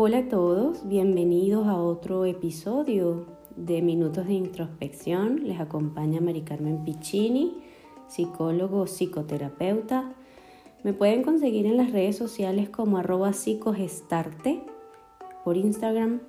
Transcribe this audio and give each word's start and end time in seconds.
Hola 0.00 0.18
a 0.18 0.28
todos, 0.28 0.86
bienvenidos 0.86 1.66
a 1.66 1.74
otro 1.74 2.24
episodio 2.24 3.26
de 3.56 3.82
Minutos 3.82 4.28
de 4.28 4.34
Introspección. 4.34 5.42
Les 5.42 5.58
acompaña 5.58 6.20
Mari 6.20 6.42
Carmen 6.42 6.84
Piccini, 6.84 7.64
psicólogo, 8.06 8.86
psicoterapeuta. 8.86 10.14
Me 10.84 10.92
pueden 10.92 11.24
conseguir 11.24 11.66
en 11.66 11.76
las 11.76 11.90
redes 11.90 12.16
sociales 12.16 12.68
como 12.68 12.98
arroba 12.98 13.32
por 15.44 15.56
Instagram. 15.56 16.20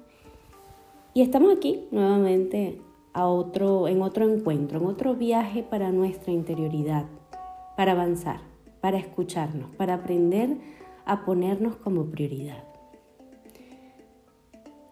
Y 1.13 1.21
estamos 1.21 1.55
aquí 1.55 1.83
nuevamente 1.91 2.81
a 3.13 3.27
otro, 3.27 3.87
en 3.87 4.01
otro 4.01 4.27
encuentro, 4.27 4.79
en 4.79 4.87
otro 4.87 5.13
viaje 5.13 5.61
para 5.61 5.91
nuestra 5.91 6.33
interioridad, 6.33 7.05
para 7.77 7.91
avanzar, 7.91 8.41
para 8.81 8.97
escucharnos, 8.97 9.69
para 9.75 9.93
aprender 9.93 10.57
a 11.05 11.23
ponernos 11.23 11.75
como 11.75 12.05
prioridad. 12.05 12.68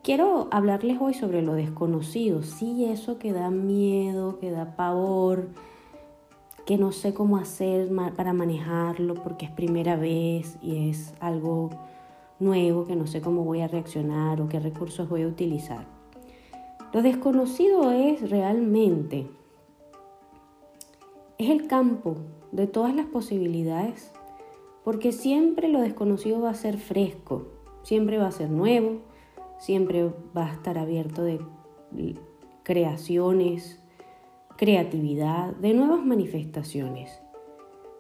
Quiero 0.08 0.48
hablarles 0.52 1.02
hoy 1.02 1.14
sobre 1.14 1.42
lo 1.42 1.52
desconocido, 1.52 2.42
sí, 2.42 2.86
eso 2.86 3.20
que 3.20 3.34
da 3.34 3.50
miedo, 3.50 4.40
que 4.40 4.52
da 4.52 4.78
pavor, 4.78 5.50
que 6.66 6.78
no 6.78 6.94
sé 6.94 7.14
cómo 7.14 7.36
hacer 7.36 7.90
para 8.16 8.32
manejarlo 8.32 9.16
porque 9.16 9.48
es 9.48 9.52
primera 9.52 9.98
vez 9.98 10.58
y 10.62 10.90
es 10.90 11.14
algo 11.20 11.72
nuevo, 12.40 12.86
que 12.86 12.96
no 12.96 13.06
sé 13.06 13.20
cómo 13.20 13.44
voy 13.44 13.60
a 13.60 13.68
reaccionar 13.68 14.40
o 14.40 14.48
qué 14.48 14.62
recursos 14.62 15.10
voy 15.10 15.24
a 15.24 15.28
utilizar. 15.28 15.86
Lo 16.94 17.02
desconocido 17.02 17.92
es 17.92 18.30
realmente, 18.30 19.28
es 21.38 21.50
el 21.50 21.68
campo 21.68 22.16
de 22.54 22.66
todas 22.66 22.96
las 22.96 23.08
posibilidades, 23.08 24.14
porque 24.86 25.12
siempre 25.12 25.68
lo 25.68 25.82
desconocido 25.82 26.40
va 26.40 26.52
a 26.52 26.54
ser 26.54 26.78
fresco, 26.78 27.48
siempre 27.84 28.18
va 28.18 28.28
a 28.28 28.32
ser 28.32 28.50
nuevo, 28.50 29.02
siempre 29.58 30.12
va 30.36 30.48
a 30.48 30.54
estar 30.54 30.78
abierto 30.78 31.24
de 31.24 31.40
creaciones, 32.64 33.82
creatividad, 34.58 35.56
de 35.56 35.74
nuevas 35.74 36.06
manifestaciones. 36.06 37.22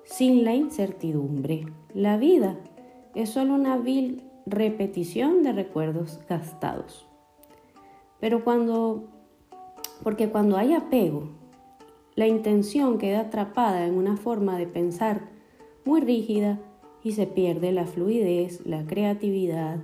Sin 0.04 0.44
la 0.44 0.56
incertidumbre, 0.56 1.66
la 1.94 2.17
vida 2.17 2.58
es 3.16 3.30
solo 3.30 3.54
una 3.54 3.78
vil 3.78 4.23
repetición 4.45 5.44
de 5.44 5.52
recuerdos 5.52 6.20
gastados. 6.28 7.08
Pero 8.20 8.44
cuando, 8.44 9.06
porque 10.04 10.30
cuando 10.30 10.58
hay 10.58 10.73
apego, 10.73 11.30
la 12.16 12.28
intención 12.28 12.98
queda 12.98 13.22
atrapada 13.22 13.86
en 13.86 13.95
una 13.95 14.17
forma 14.17 14.58
de 14.58 14.67
pensar 14.67 15.30
muy 15.86 16.02
rígida 16.02 16.60
y 17.04 17.12
se 17.12 17.28
pierde 17.28 17.72
la 17.72 17.86
fluidez, 17.86 18.66
la 18.66 18.86
creatividad, 18.86 19.80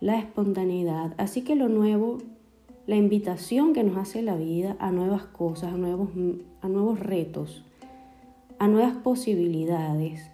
la 0.00 0.18
espontaneidad. 0.18 1.14
Así 1.18 1.42
que 1.42 1.56
lo 1.56 1.68
nuevo, 1.68 2.18
la 2.86 2.96
invitación 2.96 3.72
que 3.72 3.82
nos 3.82 3.96
hace 3.96 4.22
la 4.22 4.36
vida 4.36 4.76
a 4.78 4.90
nuevas 4.90 5.24
cosas, 5.24 5.72
a 5.72 5.76
nuevos, 5.76 6.10
a 6.60 6.68
nuevos 6.68 7.00
retos, 7.00 7.64
a 8.58 8.68
nuevas 8.68 8.94
posibilidades. 8.94 10.30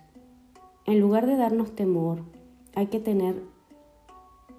En 0.87 1.01
lugar 1.01 1.27
de 1.27 1.37
darnos 1.37 1.73
temor, 1.73 2.23
hay 2.75 2.87
que 2.87 3.01
tener 3.01 3.43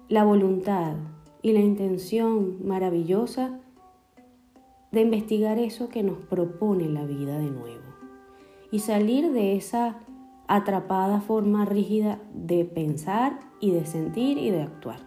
la 0.08 0.24
voluntad 0.24 0.94
y 1.42 1.52
la 1.52 1.60
intención 1.60 2.66
maravillosa 2.66 3.58
de 4.92 5.00
investigar 5.00 5.58
eso 5.58 5.88
que 5.88 6.02
nos 6.02 6.18
propone 6.18 6.88
la 6.88 7.04
vida 7.04 7.38
de 7.38 7.50
nuevo 7.50 7.82
y 8.70 8.80
salir 8.80 9.32
de 9.32 9.56
esa 9.56 9.96
atrapada 10.54 11.22
forma 11.22 11.64
rígida 11.64 12.20
de 12.34 12.66
pensar 12.66 13.40
y 13.58 13.70
de 13.70 13.86
sentir 13.86 14.36
y 14.36 14.50
de 14.50 14.60
actuar. 14.60 14.98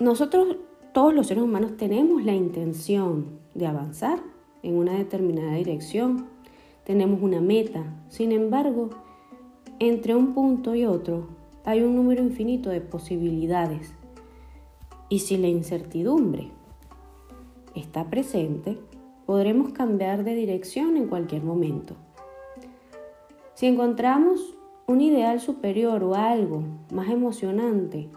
Nosotros, 0.00 0.56
todos 0.94 1.12
los 1.12 1.26
seres 1.26 1.44
humanos, 1.44 1.76
tenemos 1.76 2.24
la 2.24 2.32
intención 2.32 3.38
de 3.52 3.66
avanzar 3.66 4.20
en 4.62 4.78
una 4.78 4.94
determinada 4.94 5.56
dirección, 5.56 6.24
tenemos 6.84 7.20
una 7.20 7.42
meta, 7.42 7.84
sin 8.08 8.32
embargo, 8.32 8.88
entre 9.78 10.14
un 10.14 10.32
punto 10.32 10.74
y 10.74 10.86
otro 10.86 11.28
hay 11.66 11.82
un 11.82 11.96
número 11.96 12.22
infinito 12.22 12.70
de 12.70 12.80
posibilidades. 12.80 13.92
Y 15.10 15.18
si 15.18 15.36
la 15.36 15.48
incertidumbre 15.48 16.50
está 17.74 18.08
presente, 18.08 18.78
podremos 19.26 19.72
cambiar 19.72 20.24
de 20.24 20.34
dirección 20.34 20.96
en 20.96 21.08
cualquier 21.08 21.42
momento. 21.42 21.94
Si 23.56 23.64
encontramos 23.64 24.54
un 24.86 25.00
ideal 25.00 25.40
superior 25.40 26.04
o 26.04 26.14
algo 26.14 26.62
más 26.92 27.08
emocionante, 27.08 28.10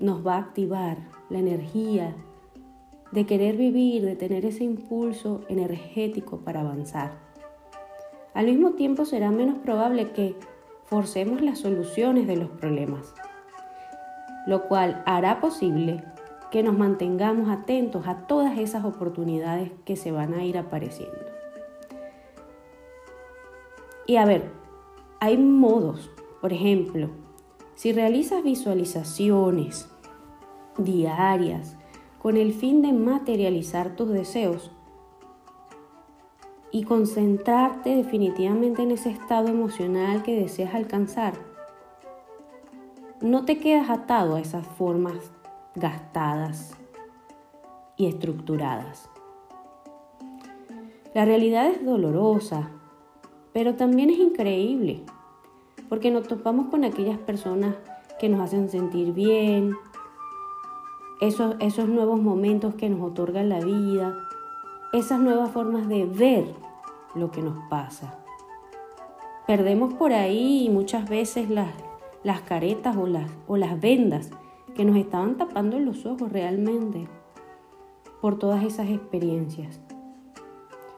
nos 0.00 0.26
va 0.26 0.34
a 0.34 0.38
activar 0.38 0.98
la 1.30 1.38
energía 1.38 2.16
de 3.12 3.24
querer 3.24 3.56
vivir, 3.56 4.04
de 4.04 4.16
tener 4.16 4.44
ese 4.44 4.64
impulso 4.64 5.42
energético 5.48 6.38
para 6.38 6.62
avanzar. 6.62 7.12
Al 8.34 8.46
mismo 8.46 8.72
tiempo 8.72 9.04
será 9.04 9.30
menos 9.30 9.58
probable 9.58 10.10
que 10.10 10.34
forcemos 10.86 11.40
las 11.40 11.60
soluciones 11.60 12.26
de 12.26 12.38
los 12.38 12.50
problemas, 12.50 13.14
lo 14.48 14.66
cual 14.66 15.04
hará 15.06 15.38
posible 15.38 16.02
que 16.50 16.64
nos 16.64 16.76
mantengamos 16.76 17.48
atentos 17.48 18.08
a 18.08 18.26
todas 18.26 18.58
esas 18.58 18.84
oportunidades 18.84 19.70
que 19.84 19.94
se 19.94 20.10
van 20.10 20.34
a 20.34 20.44
ir 20.44 20.58
apareciendo. 20.58 21.27
Y 24.08 24.16
a 24.16 24.24
ver, 24.24 24.50
hay 25.20 25.36
modos. 25.36 26.10
Por 26.40 26.54
ejemplo, 26.54 27.10
si 27.74 27.92
realizas 27.92 28.42
visualizaciones 28.42 29.86
diarias 30.78 31.76
con 32.18 32.38
el 32.38 32.54
fin 32.54 32.80
de 32.80 32.94
materializar 32.94 33.96
tus 33.96 34.08
deseos 34.08 34.72
y 36.70 36.84
concentrarte 36.84 37.96
definitivamente 37.96 38.82
en 38.82 38.92
ese 38.92 39.10
estado 39.10 39.48
emocional 39.48 40.22
que 40.22 40.40
deseas 40.40 40.74
alcanzar, 40.74 41.34
no 43.20 43.44
te 43.44 43.58
quedas 43.58 43.90
atado 43.90 44.36
a 44.36 44.40
esas 44.40 44.66
formas 44.66 45.32
gastadas 45.74 46.74
y 47.98 48.06
estructuradas. 48.06 49.10
La 51.14 51.26
realidad 51.26 51.66
es 51.66 51.84
dolorosa, 51.84 52.70
pero 53.58 53.74
también 53.74 54.08
es 54.08 54.20
increíble, 54.20 55.00
porque 55.88 56.12
nos 56.12 56.28
topamos 56.28 56.68
con 56.68 56.84
aquellas 56.84 57.18
personas 57.18 57.74
que 58.20 58.28
nos 58.28 58.40
hacen 58.40 58.68
sentir 58.68 59.12
bien, 59.12 59.74
esos, 61.20 61.56
esos 61.58 61.88
nuevos 61.88 62.22
momentos 62.22 62.76
que 62.76 62.88
nos 62.88 63.00
otorgan 63.00 63.48
la 63.48 63.58
vida, 63.58 64.14
esas 64.92 65.18
nuevas 65.18 65.50
formas 65.50 65.88
de 65.88 66.06
ver 66.06 66.44
lo 67.16 67.32
que 67.32 67.42
nos 67.42 67.56
pasa. 67.68 68.20
Perdemos 69.48 69.92
por 69.94 70.12
ahí 70.12 70.70
muchas 70.72 71.10
veces 71.10 71.50
las, 71.50 71.74
las 72.22 72.42
caretas 72.42 72.96
o 72.96 73.08
las, 73.08 73.28
o 73.48 73.56
las 73.56 73.80
vendas 73.80 74.30
que 74.76 74.84
nos 74.84 74.96
estaban 74.96 75.36
tapando 75.36 75.80
los 75.80 76.06
ojos 76.06 76.30
realmente 76.30 77.08
por 78.20 78.38
todas 78.38 78.62
esas 78.62 78.88
experiencias. 78.88 79.80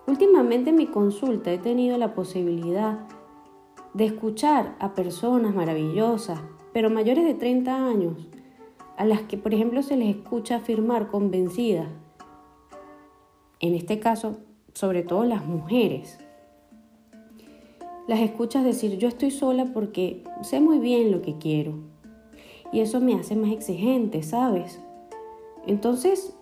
Últimamente 0.07 0.71
en 0.71 0.77
mi 0.77 0.87
consulta 0.87 1.53
he 1.53 1.59
tenido 1.59 1.99
la 1.99 2.15
posibilidad 2.15 3.01
de 3.95 4.07
escuchar 4.07 4.77
a 4.79 4.95
personas 4.95 5.55
maravillosas, 5.55 6.41
pero 6.73 6.91
mayores 6.91 7.25
de 7.25 7.35
30 7.35 7.87
años, 7.87 8.29
a 8.97 9.05
las 9.05 9.23
que 9.23 9.37
por 9.37 9.55
ejemplo 9.55 9.83
se 9.83 9.97
les 9.97 10.17
escucha 10.17 10.57
afirmar 10.57 11.09
convencidas, 11.09 11.89
en 13.61 13.75
este 13.75 13.99
caso 14.01 14.39
sobre 14.75 15.03
todo 15.03 15.25
las 15.25 15.45
mujeres, 15.45 16.19
las 18.07 18.21
escuchas 18.21 18.65
decir 18.65 18.99
yo 18.99 19.09
estoy 19.09 19.31
sola 19.31 19.67
porque 19.73 20.25
sé 20.43 20.61
muy 20.61 20.79
bien 20.79 21.13
lo 21.13 21.23
que 21.23 21.39
quiero 21.39 21.75
y 22.73 22.81
eso 22.81 23.01
me 23.01 23.15
hace 23.15 23.37
más 23.37 23.51
exigente, 23.51 24.23
¿sabes? 24.23 24.81
Entonces 25.67 26.37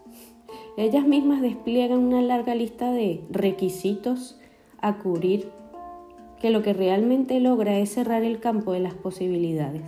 ellas 0.85 1.05
mismas 1.05 1.43
despliegan 1.43 1.99
una 1.99 2.23
larga 2.23 2.55
lista 2.55 2.93
de 2.93 3.25
requisitos 3.31 4.39
a 4.81 4.99
cubrir 4.99 5.51
que 6.41 6.51
lo 6.51 6.63
que 6.63 6.73
realmente 6.73 7.41
logra 7.41 7.79
es 7.79 7.95
cerrar 7.95 8.23
el 8.23 8.39
campo 8.39 8.71
de 8.71 8.79
las 8.79 8.95
posibilidades 8.95 9.83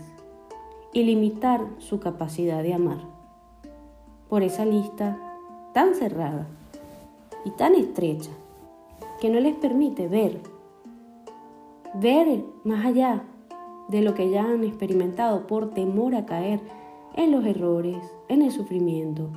y 0.93 1.05
limitar 1.05 1.65
su 1.79 2.01
capacidad 2.01 2.65
de 2.65 2.75
amar. 2.75 2.99
Por 4.29 4.43
esa 4.43 4.65
lista 4.65 5.17
tan 5.73 5.95
cerrada 5.95 6.49
y 7.45 7.51
tan 7.51 7.77
estrecha 7.77 8.33
que 9.21 9.31
no 9.31 9.39
les 9.39 9.55
permite 9.55 10.09
ver, 10.09 10.41
ver 11.95 12.43
más 12.65 12.85
allá 12.85 13.23
de 13.91 14.03
lo 14.03 14.15
que 14.15 14.29
ya 14.29 14.43
han 14.43 14.65
experimentado 14.65 15.47
por 15.47 15.71
temor 15.71 16.17
a 16.17 16.27
caer 16.27 16.61
en 17.15 17.31
los 17.31 17.47
errores, 17.47 17.99
en 18.27 18.43
el 18.43 18.51
sufrimiento, 18.51 19.31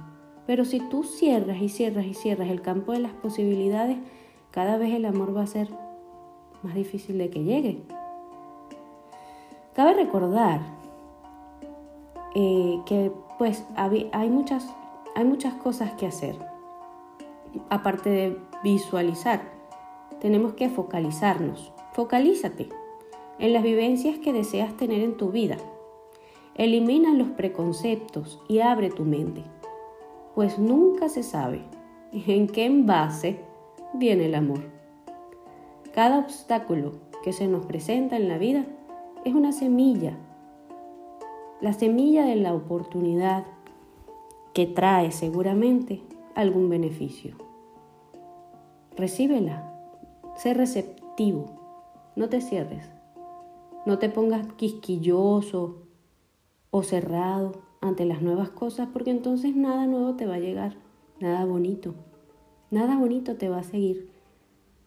pero 0.46 0.66
si 0.66 0.80
tú 0.80 1.04
cierras 1.04 1.62
y 1.62 1.70
cierras 1.70 2.06
y 2.06 2.14
cierras 2.14 2.50
el 2.50 2.62
campo 2.62 2.92
de 2.92 3.00
las 3.00 3.14
posibilidades, 3.14 3.98
cada 4.52 4.78
vez 4.78 4.94
el 4.94 5.06
amor 5.06 5.36
va 5.36 5.44
a 5.44 5.48
ser 5.48 5.70
más 6.62 6.76
difícil 6.76 7.18
de 7.18 7.30
que 7.30 7.44
llegue. 7.44 7.82
Cabe 9.74 9.94
recordar 9.94 10.62
eh, 12.36 12.80
que 12.86 13.12
pues 13.38 13.66
hay 13.76 14.30
muchas, 14.30 14.68
hay 15.16 15.26
muchas 15.26 15.54
cosas 15.56 15.94
que 15.94 16.08
hacer. 16.08 16.36
Aparte 17.70 18.10
de 18.10 18.38
visualizar, 18.64 19.42
tenemos 20.20 20.54
que 20.54 20.70
focalizarnos. 20.70 21.72
Focalízate 21.94 22.70
en 23.40 23.54
las 23.54 23.64
vivencias 23.64 24.18
que 24.20 24.34
deseas 24.34 24.78
tener 24.78 25.02
en 25.02 25.18
tu 25.18 25.32
vida. 25.32 25.58
Elimina 26.56 27.14
los 27.14 27.30
preconceptos 27.30 28.40
y 28.48 28.60
abre 28.60 28.90
tu 28.90 29.06
mente, 29.06 29.44
pues 30.36 30.58
nunca 30.58 31.10
se 31.10 31.24
sabe 31.24 31.64
en 32.12 32.48
qué 32.48 32.66
envase 32.66 33.40
viene 33.94 34.26
el 34.26 34.36
amor. 34.36 34.62
Cada 35.94 36.20
obstáculo 36.20 36.94
que 37.24 37.34
se 37.34 37.48
nos 37.48 37.66
presenta 37.66 38.18
en 38.18 38.28
la 38.28 38.38
vida 38.38 38.66
es 39.26 39.34
una 39.34 39.52
semilla, 39.52 40.18
la 41.62 41.74
semilla 41.74 42.26
de 42.26 42.36
la 42.36 42.54
oportunidad 42.54 43.46
que 44.54 44.66
trae 44.66 45.12
seguramente 45.12 46.02
algún 46.36 46.70
beneficio. 46.70 47.38
Recíbela, 48.96 49.72
sé 50.36 50.54
receptivo, 50.54 51.46
no 52.16 52.30
te 52.30 52.42
cierres, 52.42 52.90
no 53.86 53.98
te 54.00 54.10
pongas 54.10 54.48
quisquilloso 54.54 55.78
o 56.70 56.84
cerrado 56.84 57.63
ante 57.84 58.06
las 58.06 58.22
nuevas 58.22 58.50
cosas 58.50 58.88
porque 58.94 59.12
entonces 59.12 59.58
nada 59.58 59.86
nuevo 59.88 60.16
te 60.16 60.26
va 60.26 60.36
a 60.36 60.40
llegar, 60.40 60.78
nada 61.20 61.44
bonito, 61.44 61.94
nada 62.72 62.98
bonito 62.98 63.36
te 63.36 63.50
va 63.50 63.60
a 63.60 63.64
seguir 63.64 64.10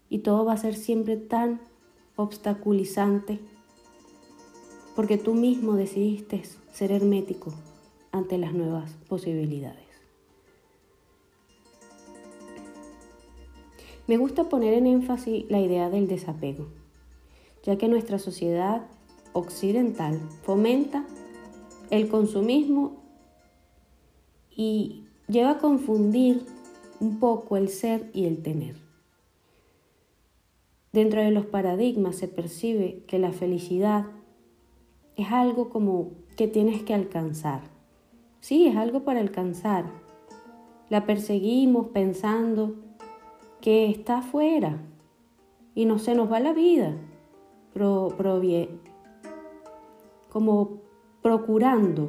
y 0.08 0.20
todo 0.20 0.46
va 0.46 0.54
a 0.54 0.56
ser 0.56 0.74
siempre 0.74 1.18
tan 1.18 1.60
obstaculizante 2.16 3.38
porque 4.94 5.18
tú 5.18 5.34
mismo 5.34 5.74
decidiste 5.74 6.42
ser 6.72 6.90
hermético 6.90 7.52
ante 8.12 8.38
las 8.38 8.54
nuevas 8.54 8.92
posibilidades. 9.08 9.84
Me 14.06 14.16
gusta 14.16 14.48
poner 14.48 14.72
en 14.72 14.86
énfasis 14.86 15.44
la 15.50 15.60
idea 15.60 15.90
del 15.90 16.08
desapego, 16.08 16.68
ya 17.62 17.76
que 17.76 17.88
nuestra 17.88 18.18
sociedad 18.18 18.86
occidental 19.34 20.18
fomenta 20.44 21.04
el 21.90 22.08
consumismo 22.08 23.02
y 24.54 25.04
lleva 25.28 25.52
a 25.52 25.58
confundir 25.58 26.44
un 27.00 27.18
poco 27.18 27.56
el 27.56 27.68
ser 27.68 28.10
y 28.14 28.24
el 28.26 28.42
tener. 28.42 28.76
Dentro 30.92 31.20
de 31.20 31.30
los 31.30 31.46
paradigmas 31.46 32.16
se 32.16 32.28
percibe 32.28 33.02
que 33.06 33.18
la 33.18 33.32
felicidad 33.32 34.06
es 35.16 35.30
algo 35.30 35.68
como 35.68 36.12
que 36.36 36.48
tienes 36.48 36.82
que 36.82 36.94
alcanzar. 36.94 37.62
Sí, 38.40 38.66
es 38.66 38.76
algo 38.76 39.04
para 39.04 39.20
alcanzar. 39.20 39.84
La 40.88 41.04
perseguimos 41.04 41.88
pensando 41.88 42.76
que 43.60 43.90
está 43.90 44.18
afuera 44.18 44.78
y 45.74 45.84
no 45.84 45.98
se 45.98 46.14
nos 46.14 46.30
va 46.30 46.40
la 46.40 46.52
vida 46.52 46.96
pro, 47.76 48.08
como 50.30 50.80
procurando, 51.26 52.08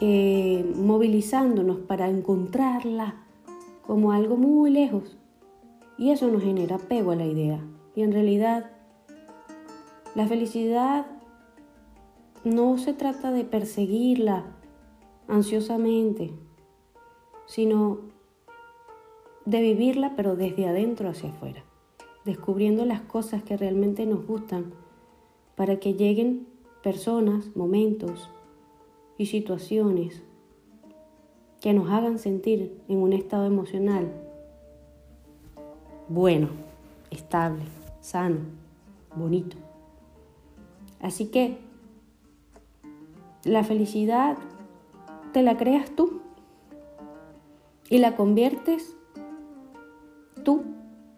eh, 0.00 0.68
movilizándonos 0.74 1.78
para 1.78 2.08
encontrarla 2.08 3.14
como 3.86 4.10
algo 4.10 4.36
muy 4.36 4.72
lejos. 4.72 5.16
Y 5.98 6.10
eso 6.10 6.26
nos 6.26 6.42
genera 6.42 6.74
apego 6.74 7.12
a 7.12 7.14
la 7.14 7.26
idea. 7.26 7.64
Y 7.94 8.02
en 8.02 8.10
realidad, 8.10 8.72
la 10.16 10.26
felicidad 10.26 11.06
no 12.42 12.76
se 12.76 12.92
trata 12.92 13.30
de 13.30 13.44
perseguirla 13.44 14.46
ansiosamente, 15.28 16.32
sino 17.46 18.00
de 19.44 19.60
vivirla 19.60 20.16
pero 20.16 20.34
desde 20.34 20.66
adentro 20.66 21.08
hacia 21.08 21.30
afuera, 21.30 21.62
descubriendo 22.24 22.84
las 22.84 23.00
cosas 23.00 23.44
que 23.44 23.56
realmente 23.56 24.06
nos 24.06 24.26
gustan 24.26 24.72
para 25.60 25.78
que 25.78 25.92
lleguen 25.92 26.46
personas, 26.82 27.54
momentos 27.54 28.30
y 29.18 29.26
situaciones 29.26 30.22
que 31.60 31.74
nos 31.74 31.90
hagan 31.90 32.18
sentir 32.18 32.80
en 32.88 32.96
un 32.96 33.12
estado 33.12 33.44
emocional 33.44 34.10
bueno, 36.08 36.48
estable, 37.10 37.64
sano, 38.00 38.38
bonito. 39.14 39.58
Así 40.98 41.26
que 41.26 41.58
la 43.44 43.62
felicidad 43.62 44.38
te 45.34 45.42
la 45.42 45.58
creas 45.58 45.90
tú 45.90 46.22
y 47.90 47.98
la 47.98 48.16
conviertes 48.16 48.96
tú 50.42 50.64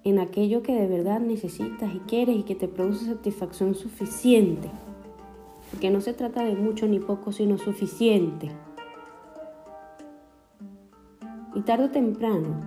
en 0.04 0.18
aquello 0.18 0.62
que 0.62 0.74
de 0.74 0.86
verdad 0.86 1.20
necesitas 1.20 1.94
y 1.94 2.00
quieres 2.00 2.36
y 2.36 2.42
que 2.42 2.54
te 2.54 2.68
produce 2.68 3.06
satisfacción 3.06 3.74
suficiente. 3.74 4.70
Porque 5.70 5.90
no 5.90 6.00
se 6.00 6.12
trata 6.12 6.44
de 6.44 6.54
mucho 6.54 6.86
ni 6.86 6.98
poco, 6.98 7.32
sino 7.32 7.56
suficiente. 7.58 8.50
Y 11.54 11.60
tarde 11.60 11.84
o 11.84 11.90
temprano 11.90 12.60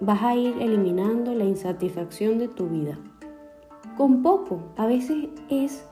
vas 0.00 0.22
a 0.22 0.34
ir 0.34 0.56
eliminando 0.60 1.34
la 1.34 1.44
insatisfacción 1.44 2.38
de 2.38 2.48
tu 2.48 2.68
vida. 2.68 2.98
Con 3.96 4.22
poco, 4.22 4.60
a 4.76 4.86
veces 4.86 5.28
es 5.50 5.84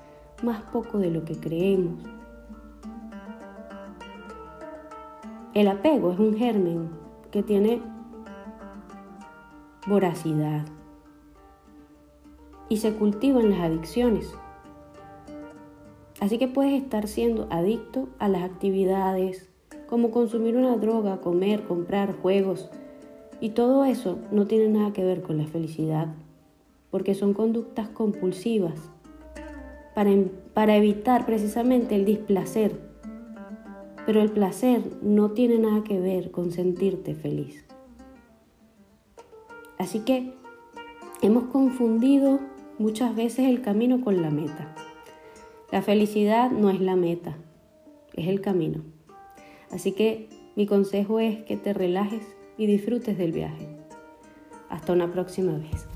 más 0.43 0.63
poco 0.63 0.99
de 0.99 1.11
lo 1.11 1.25
que 1.25 1.39
creemos. 1.39 2.01
El 5.55 5.69
apego 5.69 6.13
es 6.13 6.19
un 6.19 6.37
germen 6.37 6.91
que 7.31 7.43
tiene 7.43 7.81
voracidad 9.87 10.67
y 12.69 12.79
se 12.79 12.93
cultiva 12.95 13.41
en 13.41 13.51
las 13.51 13.61
adicciones. 13.61 14.35
Así 16.21 16.39
que 16.39 16.49
puedes 16.49 16.83
estar 16.83 17.07
siendo 17.09 17.47
adicto 17.51 18.09
a 18.19 18.29
las 18.29 18.43
actividades 18.43 19.49
como 19.87 20.11
consumir 20.11 20.57
una 20.57 20.77
droga, 20.77 21.21
comer, 21.21 21.65
comprar 21.65 22.17
juegos, 22.21 22.71
y 23.41 23.51
todo 23.51 23.85
eso 23.85 24.19
no 24.33 24.47
tiene 24.47 24.69
nada 24.69 24.93
que 24.93 25.05
ver 25.05 25.23
con 25.23 25.39
la 25.39 25.47
felicidad, 25.47 26.09
porque 26.91 27.15
son 27.15 27.35
conductas 27.35 27.89
compulsivas 27.89 28.81
para, 29.95 30.11
para 30.55 30.77
evitar 30.77 31.27
precisamente 31.27 31.95
el 31.95 32.05
displacer. 32.07 32.81
Pero 34.07 34.23
el 34.23 34.31
placer 34.31 34.83
no 35.03 35.33
tiene 35.33 35.59
nada 35.59 35.85
que 35.85 36.01
ver 36.01 36.31
con 36.31 36.51
sentirte 36.51 37.15
feliz. 37.15 37.66
Así 39.79 40.01
que 40.01 40.35
hemos 41.23 41.45
confundido 41.45 42.41
muchas 42.79 43.15
veces 43.15 43.47
el 43.49 43.63
camino 43.63 44.01
con 44.01 44.23
la 44.23 44.31
meta. 44.31 44.75
La 45.71 45.83
felicidad 45.83 46.51
no 46.51 46.71
es 46.71 46.81
la 46.81 46.97
meta, 46.97 47.37
es 48.15 48.29
el 48.29 48.41
camino. 48.41 48.83
Así 49.71 49.93
que 49.93 50.29
mi 50.55 50.67
consejo 50.67 51.21
es 51.21 51.45
que 51.45 51.57
te 51.57 51.75
relajes 51.75 52.37
y 52.57 52.67
disfrutes 52.67 53.19
del 53.19 53.33
viaje. 53.33 53.69
Hasta 54.69 54.93
una 54.93 55.13
próxima 55.13 55.59
vez. 55.59 55.87